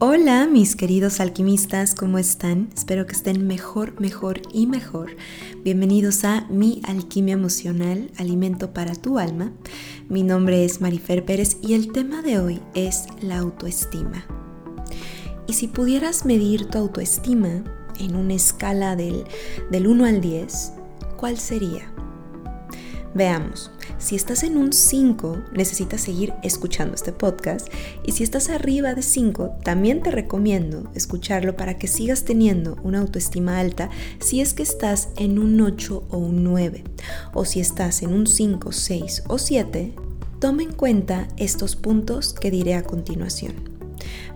[0.00, 2.70] Hola mis queridos alquimistas, ¿cómo están?
[2.72, 5.16] Espero que estén mejor, mejor y mejor.
[5.64, 9.50] Bienvenidos a Mi Alquimia Emocional, Alimento para tu Alma.
[10.08, 14.24] Mi nombre es Marifer Pérez y el tema de hoy es la autoestima.
[15.48, 17.64] Y si pudieras medir tu autoestima
[17.98, 19.24] en una escala del,
[19.72, 20.74] del 1 al 10,
[21.16, 21.92] ¿cuál sería?
[23.14, 27.68] Veamos, si estás en un 5, necesitas seguir escuchando este podcast.
[28.04, 32.98] Y si estás arriba de 5, también te recomiendo escucharlo para que sigas teniendo una
[33.00, 33.88] autoestima alta
[34.20, 36.84] si es que estás en un 8 o un 9.
[37.32, 39.94] O si estás en un 5, 6 o 7,
[40.38, 43.54] toma en cuenta estos puntos que diré a continuación.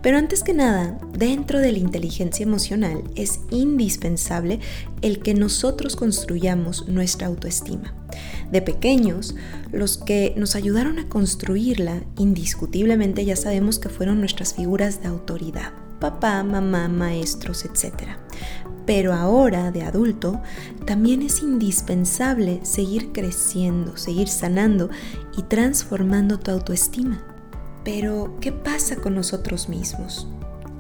[0.03, 4.59] Pero antes que nada, dentro de la inteligencia emocional es indispensable
[5.03, 7.95] el que nosotros construyamos nuestra autoestima.
[8.53, 9.35] De pequeños,
[9.73, 15.73] los que nos ayudaron a construirla, indiscutiblemente ya sabemos que fueron nuestras figuras de autoridad,
[15.99, 18.11] papá, mamá, maestros, etc.
[18.85, 20.43] Pero ahora, de adulto,
[20.85, 24.91] también es indispensable seguir creciendo, seguir sanando
[25.39, 27.25] y transformando tu autoestima.
[27.85, 30.29] Pero, ¿qué pasa con nosotros mismos?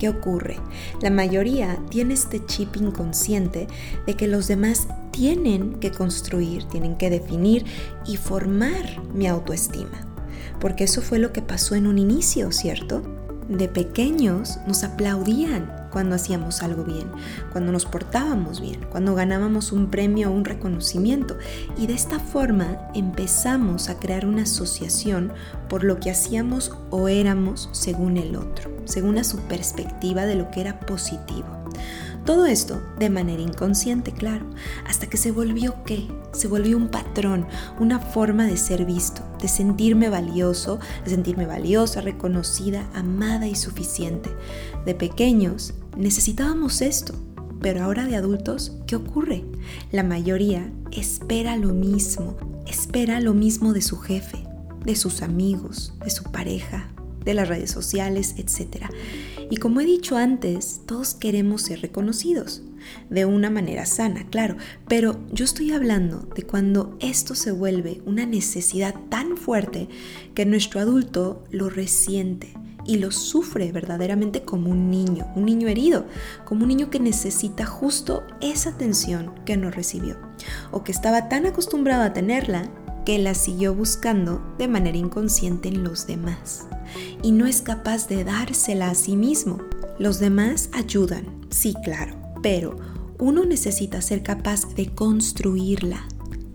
[0.02, 0.56] ¿Qué ocurre?
[1.00, 3.68] La mayoría tiene este chip inconsciente
[4.04, 7.64] de que los demás tienen que construir, tienen que definir
[8.04, 10.04] y formar mi autoestima.
[10.58, 13.00] Porque eso fue lo que pasó en un inicio, ¿cierto?
[13.48, 17.08] De pequeños nos aplaudían cuando hacíamos algo bien,
[17.52, 21.38] cuando nos portábamos bien, cuando ganábamos un premio o un reconocimiento.
[21.78, 25.32] Y de esta forma empezamos a crear una asociación
[25.68, 30.50] por lo que hacíamos o éramos según el otro, según a su perspectiva de lo
[30.50, 31.46] que era positivo.
[32.24, 34.46] Todo esto de manera inconsciente, claro,
[34.86, 36.06] hasta que se volvió qué?
[36.32, 37.48] Se volvió un patrón,
[37.80, 44.30] una forma de ser visto, de sentirme valioso, de sentirme valiosa, reconocida, amada y suficiente.
[44.86, 47.14] De pequeños necesitábamos esto,
[47.60, 49.44] pero ahora de adultos, ¿qué ocurre?
[49.90, 54.46] La mayoría espera lo mismo, espera lo mismo de su jefe,
[54.84, 56.91] de sus amigos, de su pareja,
[57.24, 58.86] de las redes sociales, etc.
[59.50, 62.62] Y como he dicho antes, todos queremos ser reconocidos,
[63.10, 64.56] de una manera sana, claro,
[64.88, 69.88] pero yo estoy hablando de cuando esto se vuelve una necesidad tan fuerte
[70.34, 76.06] que nuestro adulto lo resiente y lo sufre verdaderamente como un niño, un niño herido,
[76.44, 80.16] como un niño que necesita justo esa atención que no recibió
[80.70, 82.70] o que estaba tan acostumbrado a tenerla
[83.04, 86.66] que la siguió buscando de manera inconsciente en los demás
[87.22, 89.58] y no es capaz de dársela a sí mismo.
[89.98, 92.76] Los demás ayudan, sí, claro, pero
[93.18, 96.06] uno necesita ser capaz de construirla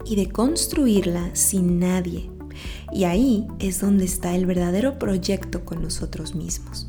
[0.05, 2.29] y de construirla sin nadie.
[2.91, 6.87] Y ahí es donde está el verdadero proyecto con nosotros mismos.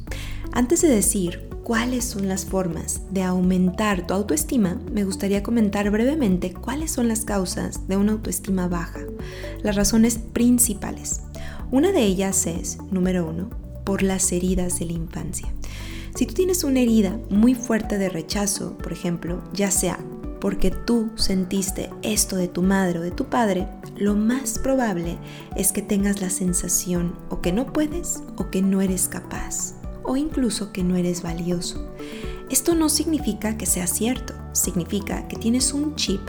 [0.52, 6.54] Antes de decir cuáles son las formas de aumentar tu autoestima, me gustaría comentar brevemente
[6.54, 9.00] cuáles son las causas de una autoestima baja,
[9.62, 11.20] las razones principales.
[11.70, 13.50] Una de ellas es, número uno,
[13.84, 15.52] por las heridas de la infancia.
[16.14, 19.98] Si tú tienes una herida muy fuerte de rechazo, por ejemplo, ya sea
[20.40, 25.18] porque tú sentiste esto de tu madre o de tu padre, lo más probable
[25.54, 29.77] es que tengas la sensación o que no puedes o que no eres capaz
[30.08, 31.86] o incluso que no eres valioso.
[32.50, 36.22] Esto no significa que sea cierto, significa que tienes un chip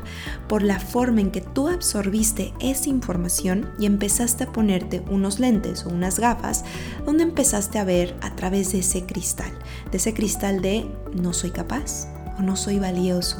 [0.49, 5.85] por la forma en que tú absorbiste esa información y empezaste a ponerte unos lentes
[5.85, 6.65] o unas gafas
[7.05, 9.51] donde empezaste a ver a través de ese cristal,
[9.91, 12.07] de ese cristal de no soy capaz
[12.37, 13.37] o no soy valioso.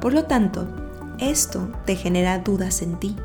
[0.00, 0.68] Por lo tanto,
[1.18, 3.16] esto te genera dudas en ti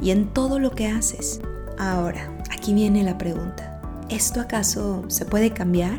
[0.00, 1.42] y en todo lo que haces.
[1.78, 3.73] Ahora, aquí viene la pregunta.
[4.14, 5.98] ¿Esto acaso se puede cambiar?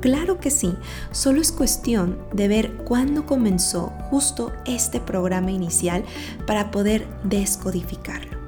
[0.00, 0.76] Claro que sí,
[1.10, 6.04] solo es cuestión de ver cuándo comenzó justo este programa inicial
[6.46, 8.38] para poder descodificarlo,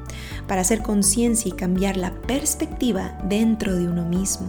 [0.46, 4.46] para hacer conciencia y cambiar la perspectiva dentro de uno mismo.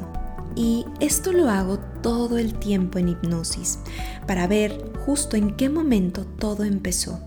[0.55, 3.79] Y esto lo hago todo el tiempo en hipnosis,
[4.27, 7.19] para ver justo en qué momento todo empezó.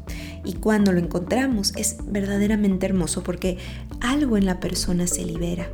[0.45, 3.59] Y cuando lo encontramos es verdaderamente hermoso porque
[4.01, 5.69] algo en la persona se libera.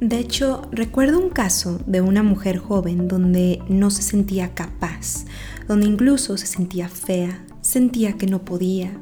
[0.00, 5.26] De hecho, recuerdo un caso de una mujer joven donde no se sentía capaz,
[5.68, 8.98] donde incluso se sentía fea, sentía que no podía,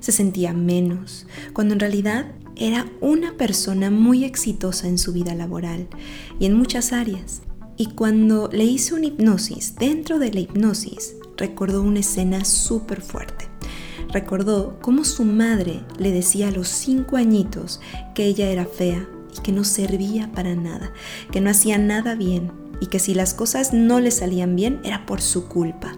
[0.00, 5.86] se sentía menos, cuando en realidad era una persona muy exitosa en su vida laboral
[6.40, 7.42] y en muchas áreas.
[7.76, 13.46] Y cuando le hice una hipnosis, dentro de la hipnosis, recordó una escena súper fuerte.
[14.12, 17.80] Recordó cómo su madre le decía a los cinco añitos
[18.16, 20.92] que ella era fea, y que no servía para nada,
[21.32, 25.06] que no hacía nada bien y que si las cosas no le salían bien era
[25.06, 25.92] por su culpa.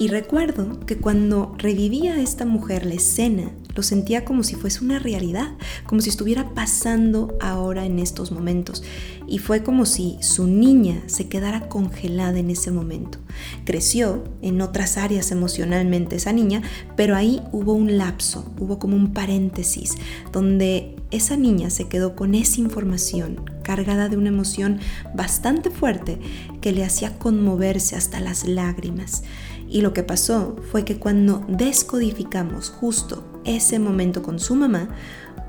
[0.00, 5.00] Y recuerdo que cuando revivía esta mujer la escena, lo sentía como si fuese una
[5.00, 5.56] realidad,
[5.86, 8.84] como si estuviera pasando ahora en estos momentos.
[9.28, 13.18] Y fue como si su niña se quedara congelada en ese momento.
[13.64, 16.62] Creció en otras áreas emocionalmente esa niña,
[16.96, 19.96] pero ahí hubo un lapso, hubo como un paréntesis,
[20.32, 24.80] donde esa niña se quedó con esa información cargada de una emoción
[25.14, 26.18] bastante fuerte
[26.62, 29.24] que le hacía conmoverse hasta las lágrimas.
[29.68, 34.88] Y lo que pasó fue que cuando descodificamos justo ese momento con su mamá,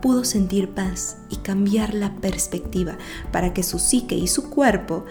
[0.02, 2.98] pudo sentir paz y cambiar la perspectiva
[3.32, 5.06] para que su psique y su cuerpo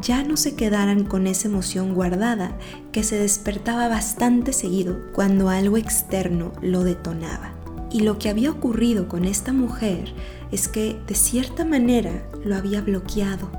[0.00, 2.56] ya no se quedaran con esa emoción guardada
[2.92, 7.52] que se despertaba bastante seguido cuando algo externo lo detonaba.
[7.90, 10.12] Y lo que había ocurrido con esta mujer
[10.50, 13.50] es que de cierta manera lo había bloqueado.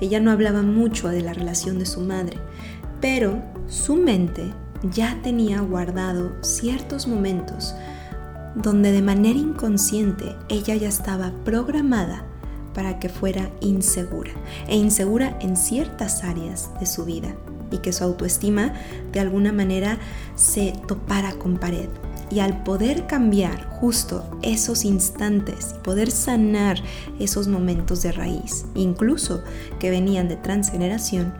[0.00, 2.36] Ella no hablaba mucho de la relación de su madre,
[3.00, 4.52] pero su mente
[4.92, 7.74] ya tenía guardado ciertos momentos
[8.54, 12.24] donde de manera inconsciente ella ya estaba programada
[12.74, 14.30] para que fuera insegura
[14.68, 17.34] e insegura en ciertas áreas de su vida
[17.70, 18.72] y que su autoestima
[19.12, 19.98] de alguna manera
[20.36, 21.88] se topara con pared.
[22.30, 26.78] Y al poder cambiar justo esos instantes poder sanar
[27.18, 29.42] esos momentos de raíz, incluso
[29.80, 31.32] que venían de transgeneración,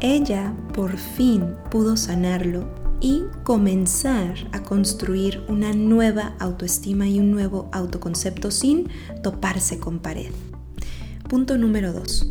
[0.00, 2.68] ella por fin pudo sanarlo
[3.00, 8.88] y comenzar a construir una nueva autoestima y un nuevo autoconcepto sin
[9.22, 10.30] toparse con pared.
[11.28, 12.26] Punto número 2.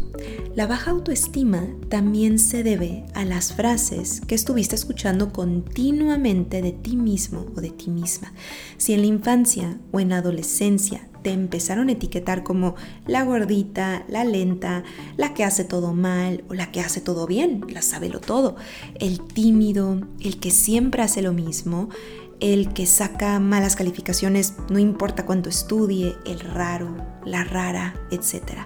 [0.56, 6.98] La baja autoestima también se debe a las frases que estuviste escuchando continuamente de ti
[6.98, 8.34] mismo o de ti misma.
[8.78, 12.76] Si en la infancia o en adolescencia empezaron a etiquetar como
[13.06, 14.84] la gordita, la lenta,
[15.18, 18.56] la que hace todo mal o la que hace todo bien, la lo todo,
[19.00, 21.90] el tímido, el que siempre hace lo mismo,
[22.40, 26.96] el que saca malas calificaciones no importa cuánto estudie, el raro,
[27.26, 28.60] la rara, etc.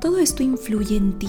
[0.00, 1.28] Todo esto influye en ti,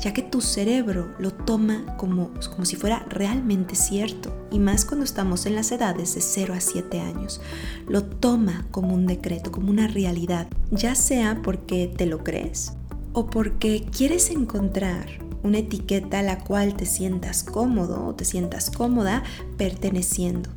[0.00, 5.04] ya que tu cerebro lo toma como, como si fuera realmente cierto, y más cuando
[5.04, 7.40] estamos en las edades de 0 a 7 años.
[7.88, 12.74] Lo toma como un decreto, como una realidad, ya sea porque te lo crees
[13.12, 15.06] o porque quieres encontrar
[15.42, 19.24] una etiqueta a la cual te sientas cómodo o te sientas cómoda
[19.56, 20.50] perteneciendo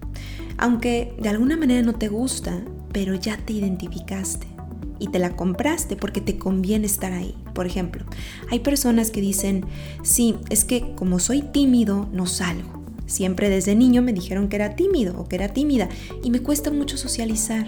[0.57, 4.47] aunque de alguna manera no te gusta, pero ya te identificaste
[4.99, 7.35] y te la compraste porque te conviene estar ahí.
[7.53, 8.05] Por ejemplo,
[8.49, 9.65] hay personas que dicen,
[10.01, 12.83] sí, es que como soy tímido, no salgo.
[13.05, 15.89] Siempre desde niño me dijeron que era tímido o que era tímida
[16.23, 17.65] y me cuesta mucho socializar.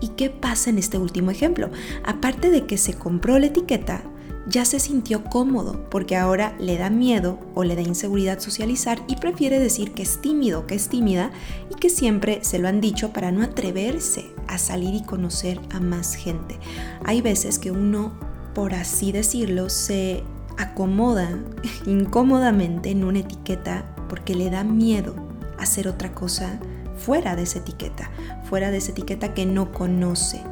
[0.00, 1.70] ¿Y qué pasa en este último ejemplo?
[2.04, 4.02] Aparte de que se compró la etiqueta,
[4.46, 9.16] ya se sintió cómodo porque ahora le da miedo o le da inseguridad socializar y
[9.16, 11.30] prefiere decir que es tímido, que es tímida
[11.70, 15.80] y que siempre se lo han dicho para no atreverse a salir y conocer a
[15.80, 16.58] más gente.
[17.04, 18.12] Hay veces que uno,
[18.54, 20.22] por así decirlo, se
[20.58, 21.38] acomoda
[21.86, 25.14] incómodamente en una etiqueta porque le da miedo
[25.58, 26.60] hacer otra cosa
[26.96, 28.10] fuera de esa etiqueta,
[28.48, 30.42] fuera de esa etiqueta que no conoce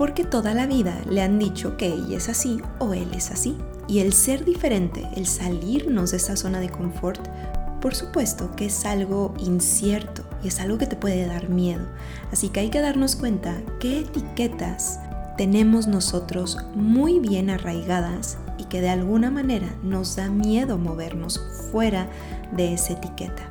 [0.00, 3.58] porque toda la vida le han dicho que ella es así o él es así.
[3.86, 7.20] Y el ser diferente, el salirnos de esa zona de confort,
[7.82, 11.84] por supuesto que es algo incierto y es algo que te puede dar miedo.
[12.32, 15.00] Así que hay que darnos cuenta qué etiquetas
[15.36, 21.38] tenemos nosotros muy bien arraigadas y que de alguna manera nos da miedo movernos
[21.70, 22.08] fuera
[22.56, 23.49] de esa etiqueta.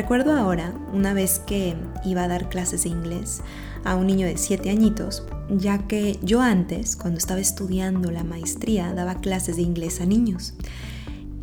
[0.00, 1.76] Recuerdo ahora, una vez que
[2.06, 3.42] iba a dar clases de inglés
[3.84, 8.94] a un niño de 7 añitos, ya que yo antes, cuando estaba estudiando la maestría,
[8.94, 10.54] daba clases de inglés a niños.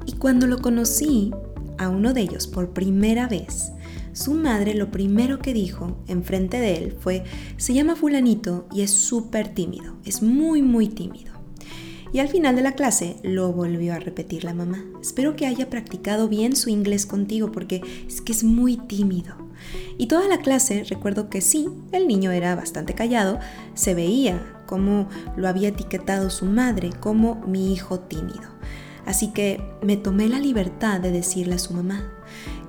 [0.07, 1.31] Y cuando lo conocí
[1.77, 3.73] a uno de ellos por primera vez,
[4.13, 7.25] su madre lo primero que dijo enfrente de él fue,
[7.57, 11.36] se llama fulanito y es súper tímido, es muy, muy tímido.
[12.13, 14.83] Y al final de la clase lo volvió a repetir la mamá.
[15.01, 19.35] Espero que haya practicado bien su inglés contigo porque es que es muy tímido.
[19.97, 23.39] Y toda la clase, recuerdo que sí, el niño era bastante callado,
[23.73, 28.57] se veía como lo había etiquetado su madre como mi hijo tímido.
[29.05, 32.13] Así que me tomé la libertad de decirle a su mamá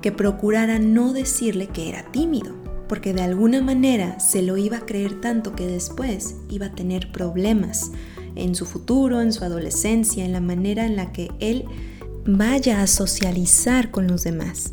[0.00, 2.54] que procurara no decirle que era tímido,
[2.88, 7.10] porque de alguna manera se lo iba a creer tanto que después iba a tener
[7.10, 7.90] problemas
[8.38, 11.64] en su futuro, en su adolescencia, en la manera en la que él
[12.26, 14.70] vaya a socializar con los demás.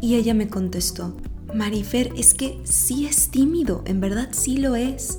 [0.00, 1.16] Y ella me contestó,
[1.54, 5.18] Marifer, es que sí es tímido, en verdad sí lo es.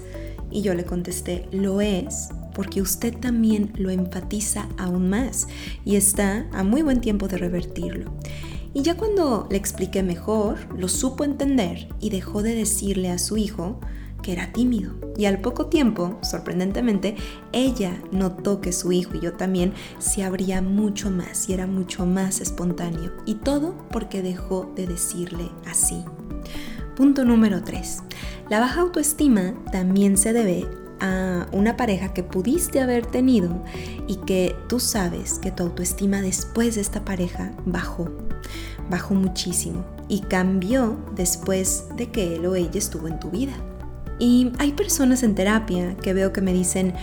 [0.52, 5.48] Y yo le contesté, lo es porque usted también lo enfatiza aún más
[5.86, 8.12] y está a muy buen tiempo de revertirlo.
[8.74, 13.38] Y ya cuando le expliqué mejor, lo supo entender y dejó de decirle a su
[13.38, 13.80] hijo
[14.22, 14.94] que era tímido.
[15.18, 17.16] Y al poco tiempo, sorprendentemente,
[17.52, 22.06] ella notó que su hijo y yo también se abría mucho más y era mucho
[22.06, 23.12] más espontáneo.
[23.26, 26.04] Y todo porque dejó de decirle así.
[26.96, 28.04] Punto número 3.
[28.50, 30.68] La baja autoestima también se debe
[31.00, 33.64] a una pareja que pudiste haber tenido
[34.08, 38.10] y que tú sabes que tu autoestima después de esta pareja bajó,
[38.90, 43.54] bajó muchísimo y cambió después de que él o ella estuvo en tu vida.
[44.20, 46.94] Y hay personas en terapia que veo que me dicen,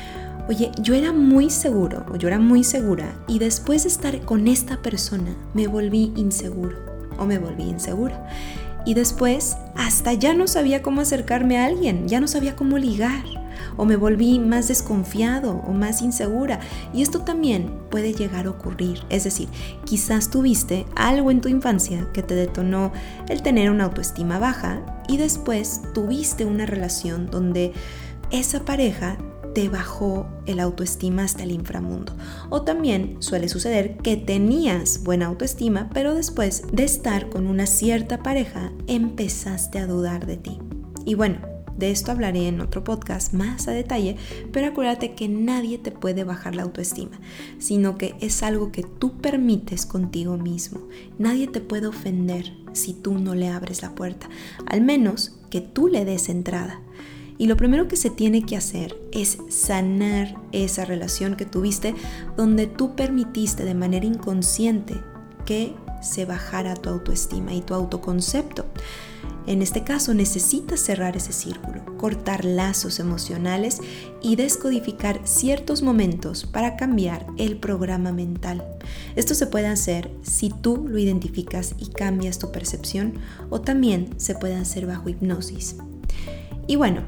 [0.48, 4.48] oye, yo era muy seguro o yo era muy segura y después de estar con
[4.48, 6.76] esta persona me volví inseguro
[7.18, 8.28] o me volví insegura.
[8.86, 13.24] Y después hasta ya no sabía cómo acercarme a alguien, ya no sabía cómo ligar
[13.76, 16.60] o me volví más desconfiado o más insegura.
[16.92, 19.00] Y esto también puede llegar a ocurrir.
[19.10, 19.48] Es decir,
[19.84, 22.92] quizás tuviste algo en tu infancia que te detonó
[23.28, 27.72] el tener una autoestima baja y después tuviste una relación donde
[28.30, 29.18] esa pareja
[29.54, 32.12] te bajó el autoestima hasta el inframundo.
[32.50, 38.22] O también suele suceder que tenías buena autoestima, pero después de estar con una cierta
[38.22, 40.58] pareja empezaste a dudar de ti.
[41.04, 44.16] Y bueno, de esto hablaré en otro podcast más a detalle,
[44.52, 47.20] pero acuérdate que nadie te puede bajar la autoestima,
[47.58, 50.80] sino que es algo que tú permites contigo mismo.
[51.18, 54.28] Nadie te puede ofender si tú no le abres la puerta,
[54.66, 56.80] al menos que tú le des entrada.
[57.36, 61.94] Y lo primero que se tiene que hacer es sanar esa relación que tuviste
[62.36, 64.94] donde tú permitiste de manera inconsciente
[65.44, 68.66] que se bajara tu autoestima y tu autoconcepto.
[69.46, 73.80] En este caso necesitas cerrar ese círculo, cortar lazos emocionales
[74.22, 78.64] y descodificar ciertos momentos para cambiar el programa mental.
[79.16, 83.14] Esto se puede hacer si tú lo identificas y cambias tu percepción
[83.50, 85.76] o también se puede hacer bajo hipnosis.
[86.66, 87.02] Y bueno,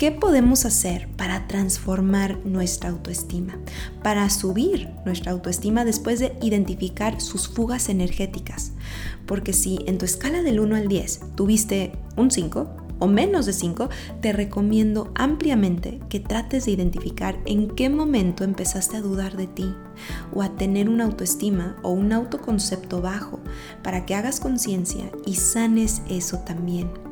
[0.00, 3.58] ¿Qué podemos hacer para transformar nuestra autoestima?
[4.02, 8.72] Para subir nuestra autoestima después de identificar sus fugas energéticas.
[9.26, 12.66] Porque si en tu escala del 1 al 10 tuviste un 5
[12.98, 13.90] o menos de 5,
[14.22, 19.74] te recomiendo ampliamente que trates de identificar en qué momento empezaste a dudar de ti
[20.32, 23.38] o a tener una autoestima o un autoconcepto bajo
[23.82, 27.09] para que hagas conciencia y sanes eso también.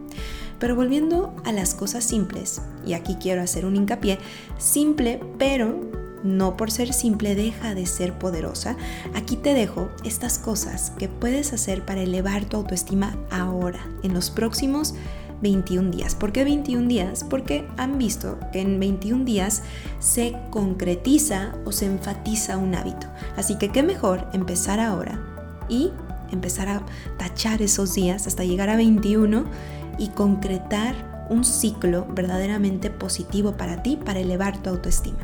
[0.59, 4.19] Pero volviendo a las cosas simples, y aquí quiero hacer un hincapié,
[4.59, 5.89] simple, pero
[6.23, 8.77] no por ser simple deja de ser poderosa,
[9.15, 14.31] aquí te dejo estas cosas que puedes hacer para elevar tu autoestima ahora, en los
[14.31, 14.95] próximos
[15.43, 16.15] 21 días.
[16.15, 17.25] ¿Por qué 21 días?
[17.29, 19.63] Porque han visto que en 21 días
[19.99, 23.07] se concretiza o se enfatiza un hábito.
[23.37, 25.21] Así que qué mejor empezar ahora
[25.69, 25.93] y
[26.33, 26.83] empezar a
[27.19, 29.45] tachar esos días hasta llegar a 21
[29.99, 35.19] y concretar un ciclo verdaderamente positivo para ti para elevar tu autoestima.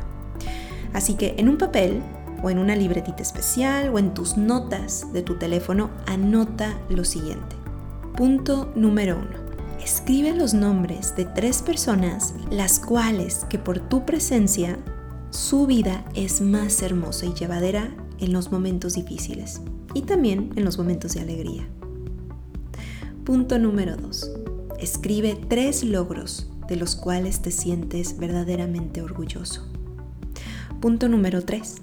[0.93, 2.01] Así que en un papel
[2.43, 7.55] o en una libretita especial o en tus notas de tu teléfono anota lo siguiente.
[8.15, 9.45] Punto número uno.
[9.83, 14.77] Escribe los nombres de tres personas las cuales que por tu presencia
[15.31, 19.61] su vida es más hermosa y llevadera en los momentos difíciles
[19.93, 21.67] y también en los momentos de alegría.
[23.25, 24.44] Punto número 2.
[24.85, 29.65] Escribe tres logros de los cuales te sientes verdaderamente orgulloso.
[30.79, 31.77] Punto número 3.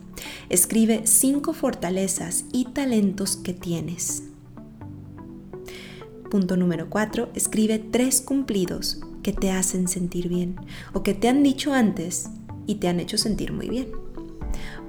[0.50, 4.23] Escribe cinco fortalezas y talentos que tienes.
[6.30, 7.30] Punto número 4.
[7.35, 10.54] Escribe tres cumplidos que te hacen sentir bien
[10.92, 12.30] o que te han dicho antes
[12.68, 13.88] y te han hecho sentir muy bien.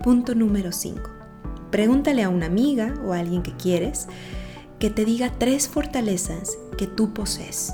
[0.03, 1.01] Punto número 5.
[1.71, 4.05] Pregúntale a una amiga o a alguien que quieres
[4.77, 7.73] que te diga tres fortalezas que tú posees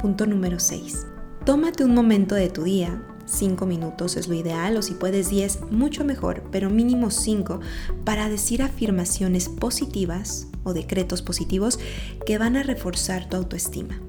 [0.00, 1.06] Punto número 6.
[1.44, 5.70] Tómate un momento de tu día, 5 minutos es lo ideal o si puedes 10,
[5.70, 7.60] mucho mejor, pero mínimo 5
[8.02, 11.78] para decir afirmaciones positivas o decretos positivos
[12.24, 14.00] que van a reforzar tu autoestima.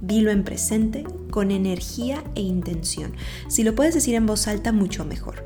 [0.00, 3.12] Dilo en presente, con energía e intención.
[3.48, 5.44] Si lo puedes decir en voz alta, mucho mejor.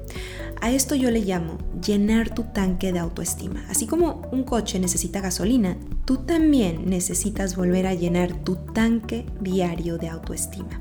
[0.61, 3.65] A esto yo le llamo llenar tu tanque de autoestima.
[3.69, 9.99] Así como un coche necesita gasolina, tú también necesitas volver a llenar tu tanque diario
[9.99, 10.81] de autoestima.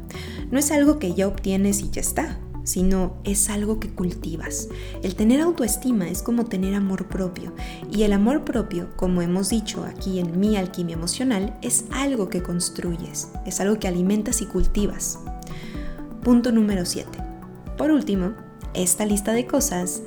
[0.51, 4.69] No es algo que ya obtienes y ya está, sino es algo que cultivas.
[5.03, 7.53] El tener autoestima es como tener amor propio
[7.91, 12.43] y el amor propio, como hemos dicho aquí en mi alquimia emocional, es algo que
[12.43, 15.19] construyes, es algo que alimentas y cultivas.
[16.23, 17.09] Punto número 7
[17.77, 18.33] Por último,
[18.73, 20.03] esta lista de cosas,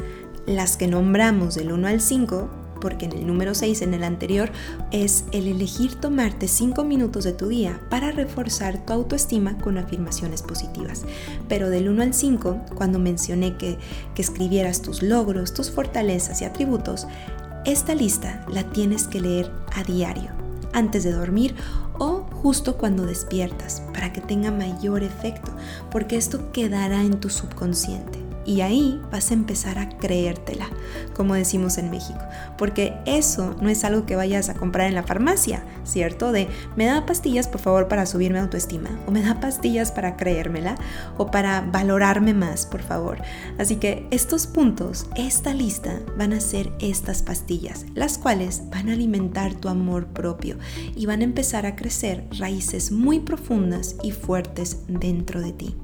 [0.47, 4.53] las que nombramos del 1 al 5, porque en el número 6, en el anterior,
[4.91, 10.43] es el elegir tomarte 5 minutos de tu día para reforzar tu autoestima con afirmaciones
[10.43, 11.07] positivas.
[11.49, 13.79] Pero del 1 al 5, cuando mencioné que,
[14.15, 17.07] que escribieras tus logros, tus fortalezas y atributos,
[17.65, 20.33] esta lista la tienes que leer a diario,
[20.75, 21.55] antes de dormir
[21.99, 25.51] o justo cuando despiertas, para que tenga mayor efecto,
[25.91, 28.24] porque esto quedará en tu subconsciente.
[28.47, 30.67] Y ahí vas a empezar a creértela,
[31.15, 32.21] como decimos en México,
[32.59, 36.33] porque eso no es algo que vayas a comprar en la farmacia, ¿cierto?
[36.33, 40.77] De me da pastillas por favor para subirme autoestima, o me da pastillas para creérmela,
[41.17, 43.23] o para valorarme más, por favor.
[43.59, 48.93] Así que estos puntos, esta lista, van a ser estas pastillas, las cuales van a
[48.93, 50.59] alimentar tu amor propio
[50.95, 55.77] y van a empezar a crecer raíces muy profundas y fuertes dentro de ti.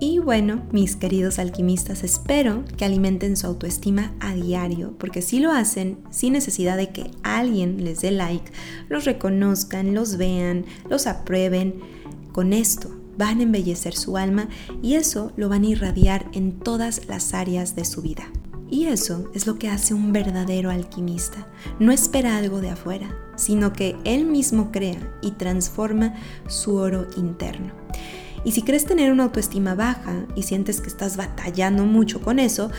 [0.00, 5.52] Y bueno, mis queridos alquimistas, espero que alimenten su autoestima a diario, porque si lo
[5.52, 8.50] hacen sin necesidad de que alguien les dé like,
[8.88, 11.74] los reconozcan, los vean, los aprueben,
[12.32, 14.48] con esto van a embellecer su alma
[14.82, 18.24] y eso lo van a irradiar en todas las áreas de su vida.
[18.68, 21.46] Y eso es lo que hace un verdadero alquimista.
[21.78, 26.14] No espera algo de afuera, sino que él mismo crea y transforma
[26.48, 27.83] su oro interno.
[28.44, 32.70] Y si crees tener una autoestima baja y sientes que estás batallando mucho con eso,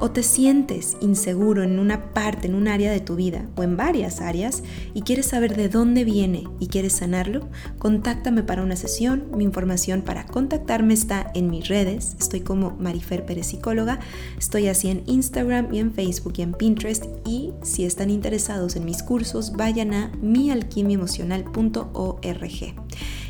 [0.00, 3.76] o te sientes inseguro en una parte, en un área de tu vida o en
[3.76, 4.62] varias áreas
[4.92, 9.26] y quieres saber de dónde viene y quieres sanarlo, contáctame para una sesión.
[9.36, 12.16] Mi información para contactarme está en mis redes.
[12.18, 14.00] Estoy como Marifer Pérez Psicóloga.
[14.38, 17.04] Estoy así en Instagram y en Facebook y en Pinterest.
[17.24, 22.74] Y si están interesados en mis cursos, vayan a mialquimiaemocional.org.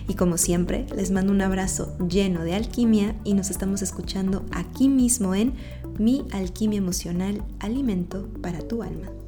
[0.06, 4.88] Y como siempre, les mando un abrazo lleno de alquimia y nos estamos escuchando aquí
[4.88, 5.54] mismo en
[5.98, 9.23] Mi Alquimia Emocional, Alimento para tu Alma.